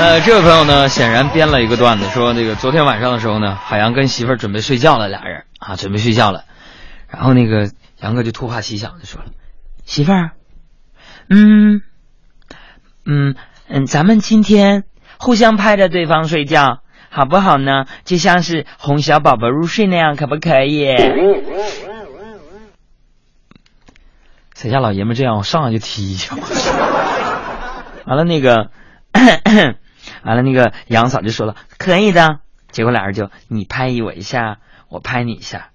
[0.00, 6.44] 呃，这位朋友呢，显然编了一个段子，说那个昨天晚上的时候呢，海洋跟媳妇儿准备睡觉了，俩人啊，准备睡觉了，
[7.08, 9.26] 然后那个杨哥就突发奇想，就说了
[9.84, 10.30] ：“媳妇儿，
[11.28, 11.82] 嗯，
[13.04, 13.34] 嗯
[13.68, 14.84] 嗯，咱们今天
[15.18, 16.78] 互相拍着对方睡觉，
[17.10, 17.84] 好不好呢？
[18.04, 20.88] 就像是哄小宝宝入睡那样，可不可以？”
[24.60, 26.36] 谁家老爷们这样，我上来就踢一脚。
[28.06, 28.70] 完了那个，
[30.24, 32.40] 完了那个杨嫂就说了可以的，
[32.72, 35.68] 结果俩人就你拍我一下，我拍你一下，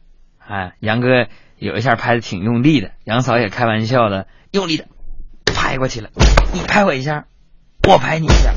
[0.45, 4.83] 哎，杨哥有一下拍的挺用力的，杨嫂也开玩笑的用力的
[5.55, 6.09] 拍过去了，
[6.51, 7.23] 你拍我一下，
[7.87, 8.51] 我拍你一下，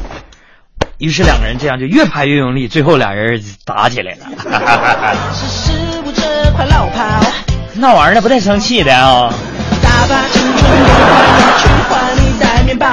[0.99, 4.27] 于是两个人这样就越拍越用力，最后俩人打起来了。
[7.79, 9.33] 那玩意儿不带生气的啊、
[9.97, 10.61] 大把青春
[11.57, 12.87] 去换你袋面包。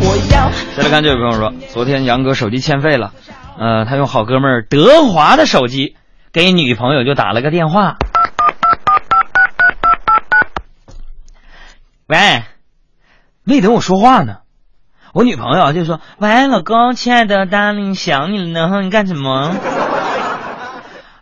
[0.00, 3.12] 我要再来看这位朋友说，昨天杨哥手机欠费了，
[3.58, 5.96] 呃，他用好哥们儿德华的手机
[6.32, 7.96] 给女朋友就打了个电话。
[12.08, 12.42] 喂，
[13.44, 14.38] 没等我说话呢，
[15.14, 19.54] 我女朋友就说：“喂，老公，亲爱的大林想你了呢，你干什么？”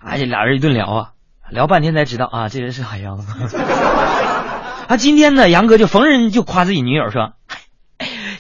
[0.03, 1.09] 哎呀，俩人一顿聊啊，
[1.51, 3.19] 聊半天才知道啊，这人是海洋。
[4.88, 7.33] 啊，今天呢，杨哥就逢人就夸自己女友说。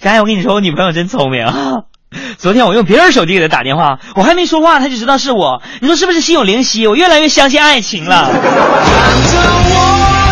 [0.00, 1.84] 佳佳，我跟你说，我女朋友真聪明啊！
[2.38, 5.62] 昨天我用别人手机给她打电话，我还没说话，她就知道是我。
[5.80, 6.86] 你说是不是心有灵犀？
[6.86, 8.30] 我越来越相信爱情了。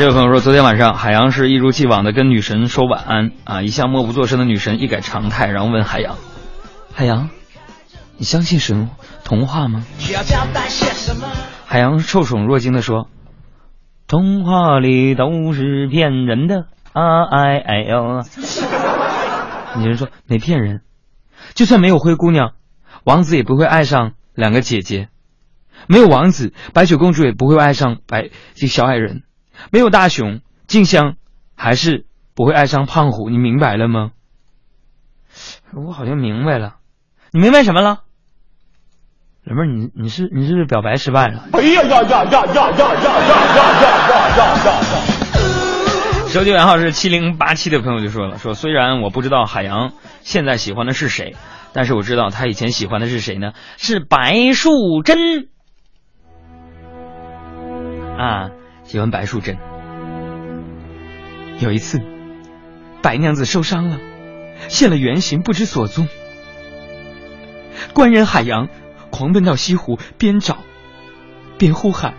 [0.00, 6.16] 这位朋友说，昨天晚上海洋是一如既往的跟女神说晚安啊，一向默不作声的女神一改常态，然后问海洋
[6.90, 7.28] ：“海洋，
[8.16, 8.88] 你相信神
[9.24, 9.84] 童话吗？
[11.66, 13.10] 海洋受宠若惊的说
[14.08, 18.24] ：“童话里都是骗人的啊哎哎呦！”
[19.76, 20.80] 女人说：“没骗人，
[21.52, 22.52] 就算没有灰姑娘，
[23.04, 25.08] 王子也不会爱上两个姐姐；
[25.88, 29.24] 没有王子，白雪公主也不会爱上白这小矮人；
[29.70, 31.16] 没有大熊，静香
[31.56, 33.28] 还是不会爱上胖虎。
[33.30, 34.10] 你明白了吗？”
[35.74, 36.76] 我好像明白了，
[37.32, 38.00] 你明白什么了？
[39.44, 41.48] 老妹儿，你你是你是不是表白失败了？
[41.52, 43.96] 哎呀呀呀呀呀呀呀呀呀呀
[44.36, 44.80] 呀呀！
[46.28, 51.34] 手机尾号是七零八七的朋友就说了，说虽然我不知道海洋现在喜欢的是谁，
[51.72, 53.52] 但是我知道他以前喜欢的是谁呢？
[53.78, 55.48] 是白素贞
[58.18, 58.50] 啊，
[58.90, 59.56] 喜欢白素贞。
[61.60, 62.00] 有一次，
[63.02, 64.00] 白娘子受伤了，
[64.66, 66.08] 现了原形，不知所踪。
[67.94, 68.68] 官人海洋
[69.10, 70.58] 狂奔到西湖，边找
[71.56, 72.14] 边呼喊：“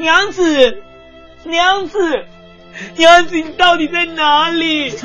[0.00, 0.82] 娘子，
[1.44, 2.24] 娘子！”
[2.98, 4.90] 娘子，你到底在哪里？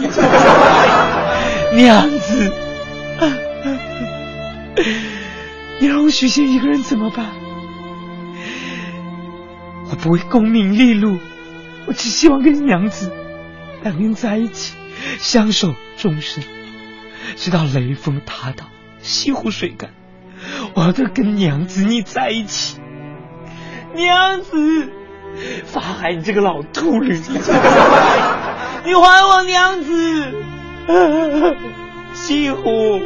[1.76, 2.52] 娘子，
[5.80, 7.28] 你让我许仙一个人怎么办？
[10.02, 11.18] 不会功名利禄，
[11.86, 13.12] 我只希望跟娘子
[13.84, 14.76] 两人在一起，
[15.20, 16.44] 相守终身，
[17.36, 18.66] 直到雷峰塔倒，
[19.02, 19.92] 西湖水干，
[20.74, 22.78] 我都跟娘子你在一起。
[23.94, 24.90] 娘子。
[25.66, 27.14] 法海，你这个老秃驴！
[27.14, 30.34] 你还我娘子！
[32.14, 33.00] 西湖，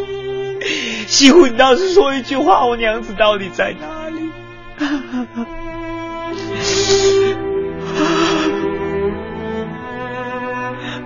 [1.08, 4.30] 西湖，你倒是说一句话，我娘子到底在哪里？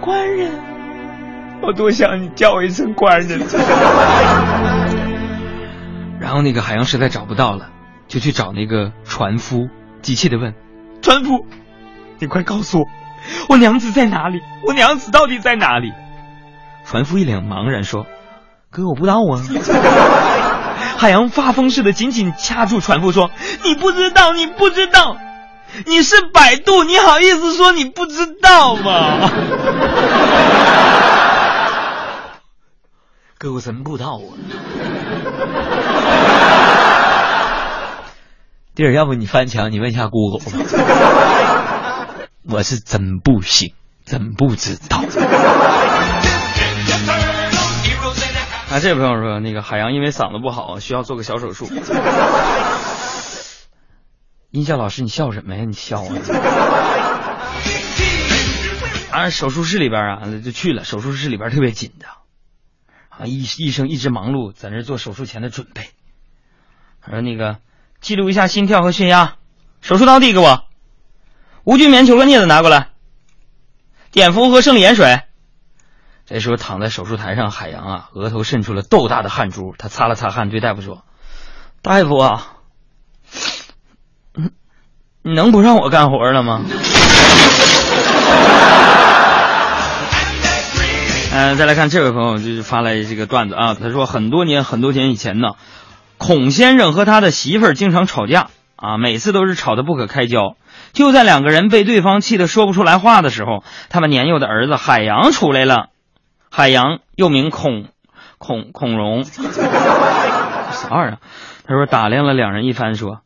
[0.05, 0.51] 官人，
[1.63, 3.41] 我多想你叫我一声官人。
[6.21, 7.71] 然后那个海洋实在找不到了，
[8.07, 9.67] 就去找那个船夫，
[10.03, 10.53] 急切的问。
[11.01, 11.47] 船夫，
[12.19, 12.85] 你快告诉我，
[13.49, 14.41] 我娘子在哪里？
[14.67, 15.91] 我娘子到底在哪里？
[16.85, 18.05] 船夫一脸茫然说
[18.69, 19.41] ：“哥，我不知道啊。
[20.97, 23.31] ”海洋发疯似的紧紧掐住船夫说
[23.65, 25.17] ：“你不知道，你不知道，
[25.87, 29.31] 你是百度，你好意思说你不知道吗？”
[33.38, 34.32] 哥，我真不知道啊。
[38.74, 40.52] 弟儿，要不你翻墙，你问一下 Google 吧。
[42.50, 43.74] 我是真不行，
[44.06, 45.00] 真不知道。
[48.71, 51.67] 啊，这位朋友说，那个海洋因为嗓子不好，需要做个小手术。
[54.52, 55.65] 音效老师，你笑什么呀？
[55.65, 56.15] 你笑啊！
[59.12, 60.86] 啊，手术室里边啊，就去了。
[60.86, 62.12] 手术室里边特别紧张，
[63.19, 65.89] 啊，医医生一直忙碌在那做手术前的准备。
[67.01, 67.58] 他说那个。
[68.01, 69.38] 记录一下心跳和血压，
[69.82, 70.65] 手术刀递给我，
[71.63, 72.89] 无菌棉球和镊子拿过来，
[74.12, 75.21] 碘伏和生理盐水。
[76.28, 81.04] 这时候躺在手术台上，海洋啊，额头渗出了豆大的汗珠，他擦了擦汗，对大夫说
[81.82, 82.58] ：“大夫啊，
[85.23, 86.63] 你能不让我干活了吗？”
[91.38, 95.50] 嗯，再来看这位朋友，就是发来这个段子啊，他说很多年很多年以前呢。
[96.17, 100.56] 孔先生和他的媳妇儿经常吵架啊，每次都是吵得不可开交。
[100.93, 105.89] 就在两个人被对方气得说不出来话的时候，他们年幼的儿子海洋出来了。
[106.50, 107.89] 海洋又名孔
[108.38, 109.41] 孔孔融，啥
[110.89, 111.17] 玩意儿？
[111.67, 113.19] 他说打量了两人一番，说：“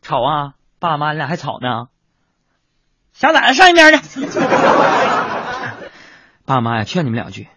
[0.00, 1.88] 吵啊，爸妈，你俩还吵呢？
[3.12, 4.20] 小崽子上一边去！
[6.54, 7.48] 爸妈呀，劝你们两句。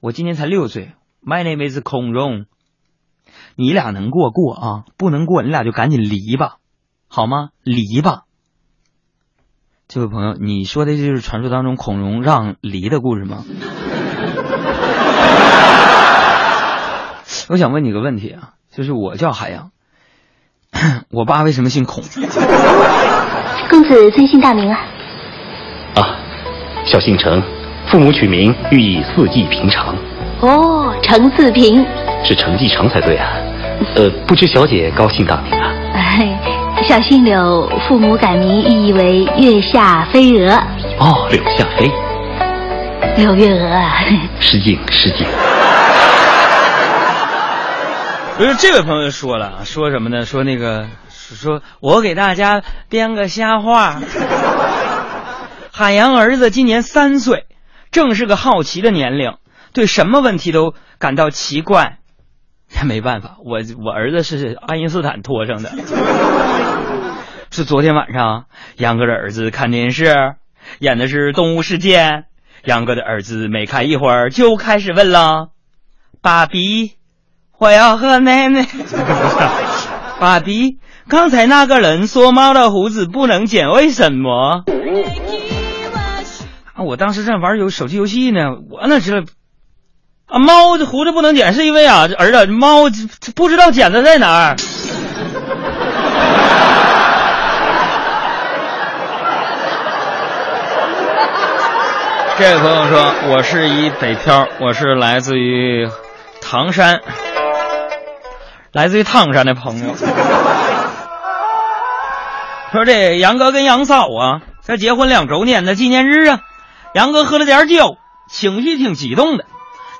[0.00, 0.92] 我今年才六岁
[1.22, 2.46] ，My name is 孔融。”
[3.56, 6.56] 你俩能过过啊，不能过你俩就赶紧离吧，
[7.08, 7.50] 好吗？
[7.62, 8.22] 离吧。
[9.88, 13.44] 这位朋友，你说的就是传说当中孔融让梨的故事吗？
[17.48, 19.70] 我想问你个问题啊，就是我叫海洋，
[21.10, 22.02] 我爸为什么姓孔？
[23.70, 24.78] 公子尊姓大名啊？
[25.96, 26.18] 啊，
[26.84, 27.42] 小姓程，
[27.86, 29.94] 父母取名寓意四季平常。
[30.40, 31.84] 哦，程四平。
[32.22, 33.32] 是程继成才对啊，
[33.96, 35.72] 呃，不知小姐高姓大名啊？
[36.86, 40.52] 小姓柳，父母改名寓意为月下飞蛾。
[40.98, 41.90] 哦，柳下飞，
[43.16, 44.04] 柳月娥 啊。
[44.40, 45.26] 失敬失敬。
[48.36, 50.24] 不 是这位朋友说了，说什么呢？
[50.26, 53.96] 说那个，说我给大家编个瞎话。
[55.76, 57.46] 海洋儿子今年三岁，
[57.90, 59.38] 正是个好奇的年龄，
[59.72, 61.98] 对什么问题都感到奇怪。
[62.84, 65.72] 没办法，我我儿子是爱因斯坦托上的。
[67.50, 68.44] 是昨天晚上，
[68.76, 70.14] 杨哥的儿子看电视，
[70.78, 71.98] 演的是《动物世界》。
[72.62, 75.48] 杨哥的儿子没看一会儿就开始问了
[76.22, 76.92] ：“爸比，
[77.58, 78.64] 我要和奶奶。
[80.20, 84.62] ”爸比，刚才那个人说猫的胡子不能剪，为什么？
[86.74, 89.18] 啊，我当时正玩游手机游戏呢，我哪知道
[90.26, 90.38] 啊？
[90.40, 92.90] 猫这胡子不能剪，是因为啊，儿子猫
[93.36, 94.56] 不知道剪子在哪儿。
[102.36, 105.88] 这位朋友说：“我是一北漂，我是来自于
[106.42, 107.00] 唐山，
[108.72, 109.94] 来自于唐山的朋友。
[112.72, 116.40] 说这杨哥跟杨嫂啊，在结婚两周年的纪念日啊，
[116.94, 119.46] 杨哥喝了点酒，情绪挺激动的，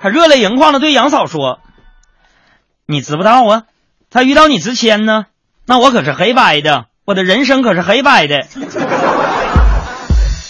[0.00, 1.58] 他热泪盈眶的对杨嫂说
[2.86, 3.64] ：‘你知不道啊？
[4.10, 5.26] 他遇到你之前呢，
[5.66, 8.46] 那我可是黑白的，我的人生可是黑白的。’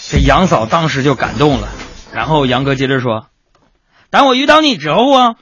[0.07, 1.67] 这杨嫂当时就感动了。”
[2.13, 3.25] 然后杨哥接着说
[4.11, 5.35] ：“当我遇到你之后啊，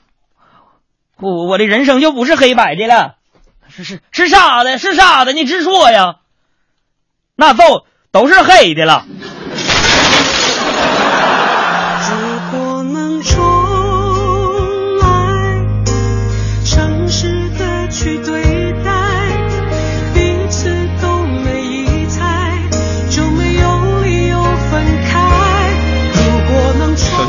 [1.20, 3.16] 我我的人生就不是黑白的了，
[3.68, 4.78] 是是是啥的？
[4.78, 5.34] 是啥的？
[5.34, 6.16] 你直说呀！
[7.36, 9.06] 那都都是黑的了。”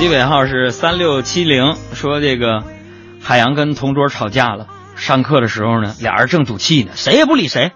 [0.04, 2.62] 机尾号是三六七零，说这个
[3.22, 4.66] 海洋跟同桌吵架了。
[4.96, 7.72] 上课的时候呢，俩人正赌气呢，谁也不理谁。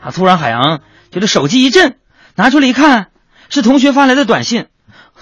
[0.00, 1.96] 啊，突然海洋觉得手机一震，
[2.36, 3.08] 拿出来一看，
[3.48, 4.66] 是同学发来的短信。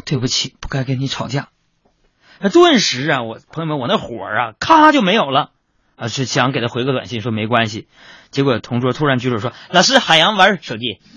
[0.04, 1.48] 对不起，不该跟你吵架。
[2.38, 5.52] 那顿时啊，我朋友们，我那火啊，咔就没有了。
[5.96, 7.88] 啊，是想给他回个短信说没关系。
[8.30, 11.00] 结果同桌突然举手说：“老师，海洋玩手机。”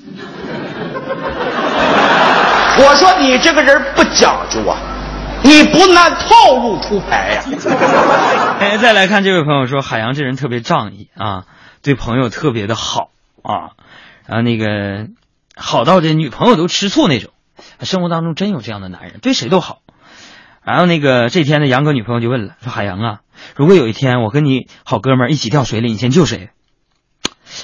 [2.80, 4.94] 我说你这个人不讲究啊。
[5.46, 7.44] 你不按套路出牌呀！
[8.60, 11.46] 哎，再来看这位朋友说，海洋这人特别仗义啊，
[11.84, 13.12] 对朋友特别的好
[13.44, 13.78] 啊，
[14.26, 15.08] 然后那个
[15.56, 17.32] 好到这女朋友都吃醋那种。
[17.82, 19.82] 生活当中真有这样的男人，对谁都好。
[20.64, 23.20] 然后那个这天呢，杨哥女朋友就问了，说海洋啊，
[23.56, 26.50] 如果有一天我跟你好哥们儿一起掉水里，你先救谁？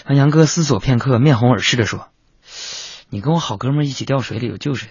[0.08, 2.10] 杨哥思索片刻，面红耳赤的说
[3.10, 4.90] ：“你跟我好哥们儿一起掉水里，我救谁？”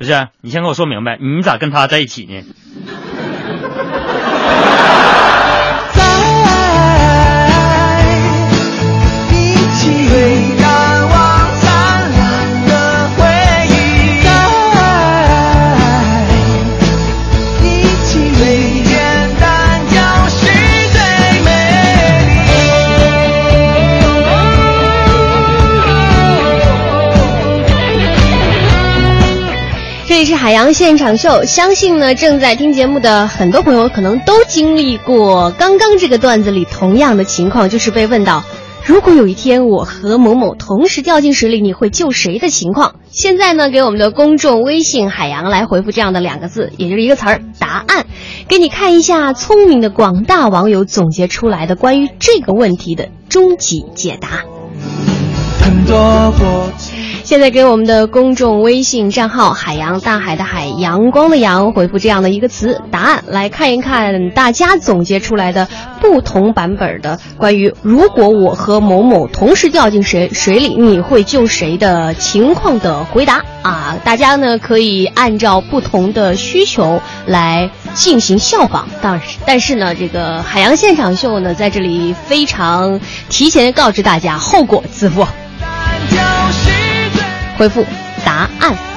[0.00, 2.40] 不是，你先给我说明白，你咋跟他在一起呢？
[30.20, 38.44] 里是海洋现场秀，相信呢正在听节目的很多朋友可能都经历过刚刚这个段子里同样的情况，就是被问到，
[38.84, 42.96] 如果有一天我和某某同时掉进水里，你会救谁的情况？
[43.10, 48.04] 现在呢，给我们的公众微信海洋来回复这样的两个字，也就是一个词儿答案，
[48.46, 54.44] 给你看一下聪明的广大网友总结出来的关于这个问题的终极解答。
[55.62, 55.96] 很多
[56.38, 56.99] 过去
[57.30, 65.68] 现在给我们的公众微信账号“海洋大海的海阳光的阳”回复这样的一个词答案，来看一看大家总结出来的
[66.00, 73.96] 不同版本的关于如果我和某某同时掉进水水里，你会救谁的情况的回答啊！
[74.02, 85.24] 大家呢可以按照不同的需求来进行效仿，当但是呢，这个海洋现场秀呢在这里非常提前告知大家，后果自负。
[87.60, 87.84] 回复
[88.24, 88.89] 答案。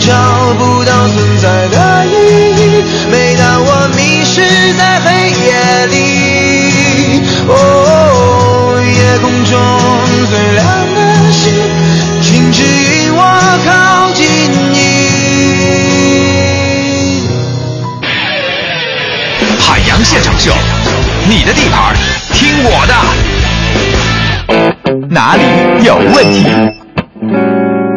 [0.00, 2.08] 找不到存在的意
[2.56, 4.40] 义，每当我迷失
[4.74, 7.52] 在黑夜里，哦，
[8.82, 9.52] 夜空中
[10.30, 10.98] 最亮的
[11.32, 11.42] 星，
[12.22, 13.20] 请指引我
[13.66, 13.68] 靠
[14.14, 14.24] 近
[14.72, 14.74] 你。
[19.58, 20.52] 海洋现场秀
[21.28, 21.94] 你的地盘，
[22.32, 22.94] 听我的。
[25.10, 25.42] 哪里
[25.84, 26.46] 有问题？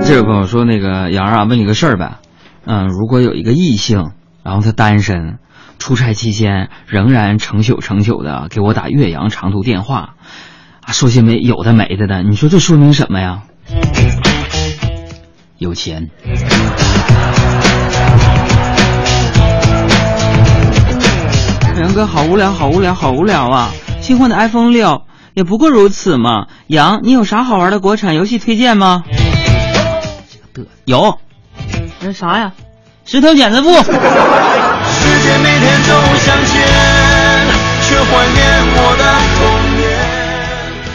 [0.06, 2.18] 这位朋友说：“那个杨啊，问你个事儿呗。
[2.66, 4.12] 嗯，如果有一个异性，
[4.44, 5.40] 然后他单身，
[5.80, 10.16] 出差期间仍然成宿成宿的给我打岳阳长途电话，
[10.82, 13.44] 啊，说些没有的没的的，你说这说明什么呀？
[15.58, 16.10] 有钱。”
[21.80, 23.72] 杨哥，好无聊，好无聊，好无聊啊！
[24.00, 26.48] 新换的 iPhone 六也不过如此嘛。
[26.68, 29.04] 杨，你有啥好玩的国产游戏推荐吗？
[30.86, 31.20] 有，
[32.02, 32.52] 那啥呀？
[33.06, 33.70] 石头剪子布。
[33.70, 36.64] 世界每天都向前，
[37.82, 38.42] 却怀念
[38.76, 39.04] 我的
[39.38, 39.42] 童
[39.78, 39.84] 年。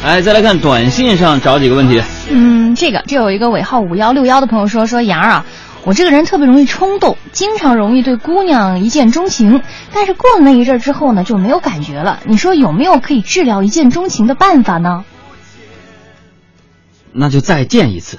[0.04, 2.02] 哎，再来看短信上找几个问题。
[2.30, 5.44] 嗯，这个这有一个尾号五幺六幺的朋友说说杨儿啊，
[5.84, 12.20] 我这个人特别容易冲动，经常容易对姑娘一见钟情，但是过了那一阵之后呢，就没有感觉了。
[12.24, 15.04] 你说有没有可以治疗一见钟情的办法呢？
[17.12, 18.18] 那就再见一次。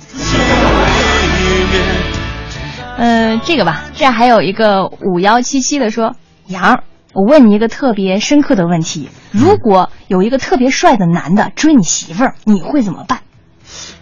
[3.00, 6.84] 呃，这个吧，这还有一个五幺七七的说，杨，
[7.14, 13.22] 我问你一个特别深刻的问题：如果有一个特别帅的男的追你媳妇儿，你会怎么办？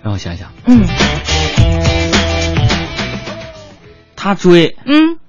[0.01, 0.49] 让我想想。
[0.65, 0.87] 嗯
[4.15, 5.19] 他追，嗯，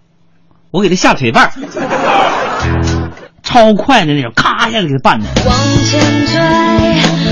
[0.70, 1.52] 我给他下腿绊儿，
[3.42, 5.26] 超快的那种，咔一下就给他绊的。
[5.46, 5.54] 往
[5.84, 6.40] 前追，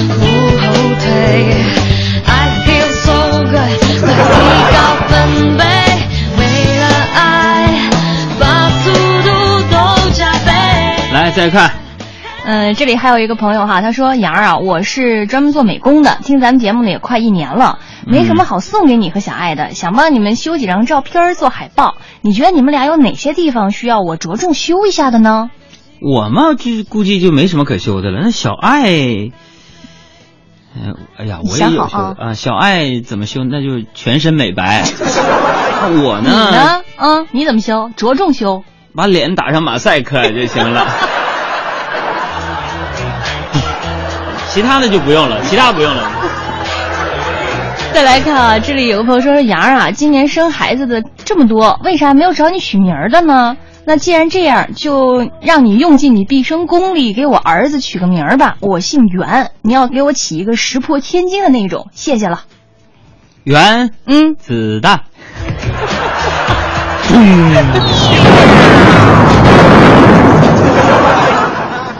[0.07, 0.21] 不
[0.61, 0.67] 后
[1.01, 1.96] 退
[11.37, 11.71] 再看。
[12.47, 21.97] 嗯，这里还有一个朋友哈，他说杨儿啊，我是专门做美工的，听咱们节目呢也快一年了，没什么好送给你和小爱的，想帮你们修几张照片做海报。
[22.23, 25.51] 你觉得你们俩有哪些地方需要我着重修一下的呢？
[26.01, 28.21] 我嘛，就估计就没什么可修的了。
[28.23, 29.33] 那小爱，哎，
[31.19, 32.35] 哎呀，我也有修啊啊。
[32.35, 33.45] 小爱怎么修？
[33.45, 34.85] 那就全身美白。
[36.03, 36.83] 我呢你呢？
[36.97, 37.91] 嗯，你怎么修？
[37.95, 38.65] 着重修。
[38.95, 40.87] 把脸打上马赛克就行了。
[44.57, 46.11] 其他的就不用了，其他不用了。
[47.93, 53.59] 再来看啊，这里有个朋友说说杨儿啊，今年生孩子的这么多，为啥没有找你取名儿的呢？
[53.85, 58.57] 那既然这样，就让你用尽你毕生功力给我儿子取个名儿吧。
[58.61, 62.45] 我姓袁，你要给我起一个石破天惊的那种，谢谢了。
[63.45, 65.03] 袁嗯子弹。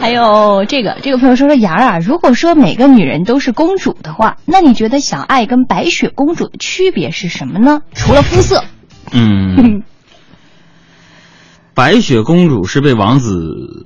[0.07, 7.81] 还有这个这个朋友说说杨儿啊，如果说每个女人都是公主的话，那你觉得小爱跟白雪公主的区别是什么呢？
[7.93, 8.63] 除了肤色。
[9.11, 9.83] 嗯，
[11.73, 13.85] 白雪公主是被王子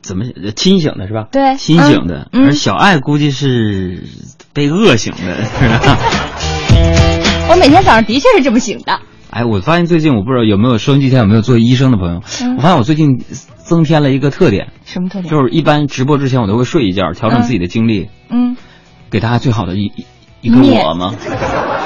[0.00, 0.24] 怎么
[0.56, 1.26] 清醒的，是吧？
[1.30, 2.26] 对清醒的。
[2.32, 4.04] 而小爱估计是
[4.54, 5.18] 被饿醒的，
[7.50, 8.98] 我每天早上的确是这么醒的。
[9.28, 13.22] 哎，我发现最近我不知道有没有收音机前有没有做医生的朋友，嗯我发现我最近
[13.64, 15.30] 增添了一个特点，什么特点？
[15.30, 18.56] 就是一般直播之前我都会睡一觉，调整自己的精力，嗯，
[19.10, 20.06] 给大家最好的一一
[20.42, 21.14] 一个我吗。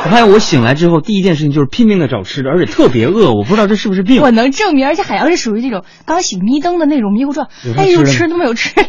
[0.05, 4.21] 我发现我醒来之后，第一件事情就是拼命的找吃的，而且特别饿，我不知道这是不是病。
[4.21, 8.75] 我能证明，而且海洋是属于这种刚醒迷瞪的那种迷糊状有，哎呦，吃都没有吃。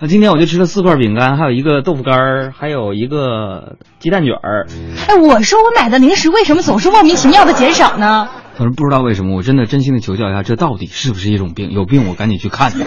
[0.00, 4.66] 那今天我就吃了四块饼干，还有一个豆腐干儿，还有一个鸡蛋卷儿。
[5.06, 8.28] 哎，我说我买的零食为什么总是莫名其妙的减少呢？
[8.62, 11.72] 可是不知道为什么，我真的真心的求教一下，这到底是不是一种病？
[11.72, 12.70] 有病我赶紧去看。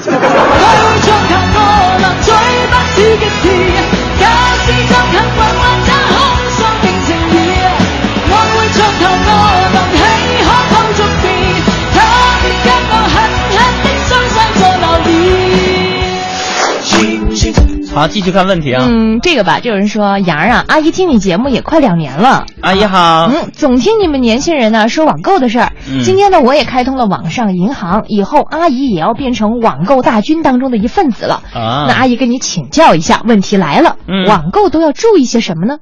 [17.96, 18.86] 好，继续看问题啊。
[18.86, 22.46] 嗯，这个吧，就有人说杨儿啊，阿姨听你节目也快两年了。
[22.60, 23.30] 阿姨好。
[23.32, 25.72] 嗯，总听你们年轻人呢说网购的事儿。
[25.88, 31.42] 嗯今天呢，我也开通了网上银行，以后阿姨也要变成网购大军当中的一份子了。
[31.54, 35.78] 啊那阿姨跟你请教一下，问题来了，嗯网购都要注意些什么呢？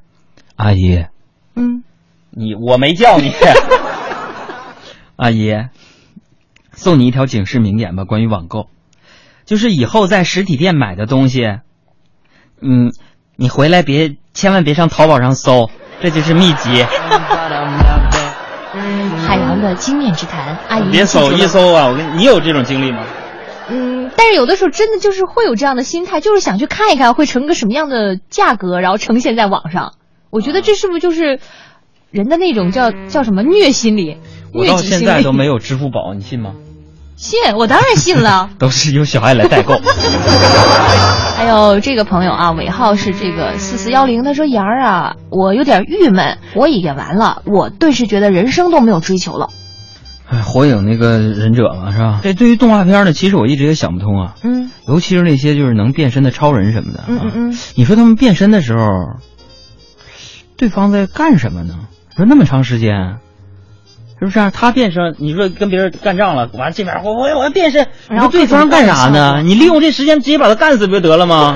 [0.54, 1.06] 阿姨，
[1.56, 1.82] 嗯，
[2.30, 3.32] 你我没叫你。
[5.16, 5.52] 阿姨，
[6.74, 8.68] 送你一条警示名言吧，关于网购，
[9.46, 11.58] 就是以后在实体店买的东西，
[12.64, 12.90] 嗯，
[13.36, 15.68] 你回来别千万别上淘宝上搜，
[16.00, 16.82] 这就是秘籍。
[19.26, 21.86] 海洋的经验之谈，阿姨别搜一搜啊！
[21.86, 23.04] 我跟你有这种经历吗？
[23.68, 29.92] 嗯，但是有的时候真的就是会有这样的心态，就是想去看一看会成个什么样的价格，然后呈现在网上。
[30.30, 31.38] 我觉得这是不是就是
[32.10, 34.18] 人的那种叫叫什么虐心理？
[34.52, 36.54] 我到现在都没有支付宝，你信吗？
[37.24, 38.50] 信，我当然信了。
[38.60, 39.80] 都是由小爱来代购。
[41.36, 49.48] 还有这个朋友啊，尾号是这个四四幺零，他说：“杨儿啊，我有点郁闷，火影演完了，我顿时觉得人生都没有追求了。”
[50.28, 52.20] 哎，火影那个忍者嘛，是吧？
[52.22, 54.34] 这对于动画片呢，其实我一直也想不通啊。
[54.42, 57.04] 嗯，尤其是那些就是能变身的超人什么的。
[57.08, 57.58] 嗯嗯嗯。
[57.74, 58.84] 你说他们变身的时候，
[60.58, 61.74] 对方在干什么呢？
[62.14, 63.16] 说那么长时间。
[64.18, 64.50] 是不是啊？
[64.54, 69.42] 他变身，你说跟别人干仗了，完这边我我我要变身，你说对方干啥呢？
[69.44, 71.54] 你利用这时间直接把他干死不就得了吗？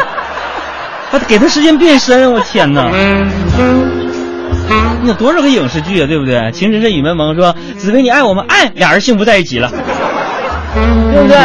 [1.11, 2.90] 他给他时间变身，我天哪！
[5.02, 6.50] 那多少个影视剧啊，对不对？
[6.52, 8.44] 情深深雨蒙蒙说紫薇你爱我吗？
[8.48, 11.36] 爱，俩人幸福在一起了，对不对？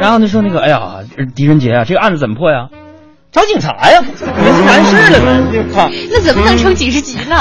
[0.00, 0.98] 然后他说那个，哎呀，
[1.34, 2.68] 狄仁杰啊，这个案子怎么破呀？
[3.32, 5.90] 找警察呀，没完事了呗。
[6.10, 7.36] 那怎么能成几十集呢？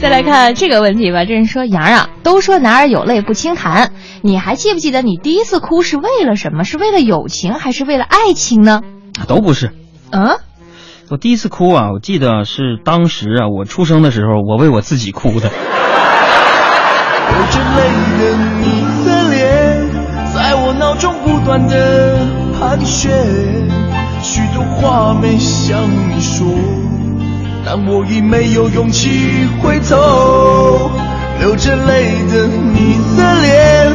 [0.00, 3.92] 再来看这个问题吧，这人说杨啊，都说男儿有泪不轻弹，
[4.22, 6.64] 你还记不记得你第一次哭是为了什么？
[6.64, 8.82] 是为了友情还是为了爱情呢？
[9.26, 9.72] 都不是。
[10.12, 10.36] 嗯，
[11.10, 15.48] 我第一次哭啊，我记得是当时啊，我出生的时候，我为我自己哭的。
[15.48, 19.88] 流着泪的你的脸，
[20.32, 22.18] 在我脑中不断的
[22.58, 23.10] 盘旋，
[24.22, 25.82] 许多话没向
[26.14, 26.46] 你说。
[27.68, 29.10] 但我已没有勇气
[29.60, 30.88] 回头，
[31.40, 33.92] 流着泪的你的脸，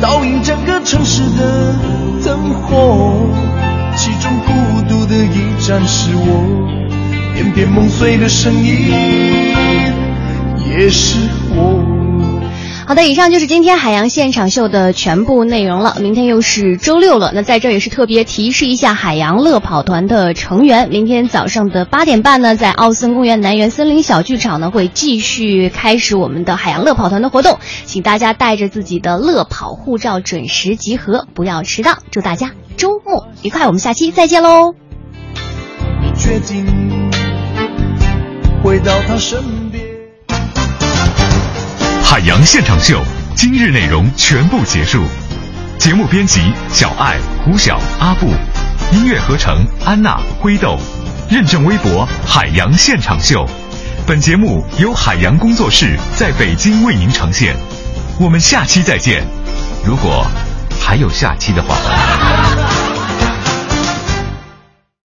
[0.00, 1.72] 倒映整个城市的
[2.24, 3.28] 灯火，
[3.94, 6.66] 其中孤独的一盏是我，
[7.32, 8.90] 片片梦碎的声音，
[10.68, 11.16] 也是
[11.54, 12.01] 我。
[12.92, 15.96] 好的，以上就是今天海洋现场秀的全部内容了。
[15.98, 31.96] 明天又是周六了，那在这也是特别提示一下海洋乐跑团的成员，明天早上的八点半呢，在奥森公园南园森林小剧场呢，会继续开始我们的海洋乐跑团的活动，请大家带着自己的乐跑护照准时集合，不要迟到。
[32.10, 34.74] 祝大家周末愉快，我们下期再见喽。
[36.02, 36.66] 你决定
[38.62, 39.40] 回到他身
[39.70, 39.91] 边。
[42.12, 43.02] 海洋现场秀
[43.34, 45.02] 今日内容全部结束。
[45.78, 48.26] 节目编辑小爱、胡晓、阿布，
[48.92, 50.78] 音乐合成安娜、灰豆，
[51.30, 53.48] 认证微博海洋现场秀。
[54.06, 57.56] 本节目由海洋工作室在北京为您呈现。
[58.20, 59.24] 我们下期再见，
[59.82, 60.26] 如果
[60.78, 62.81] 还有下期的话。